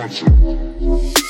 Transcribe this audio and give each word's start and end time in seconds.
dancing. 0.00 1.29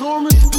performance. 0.00 0.49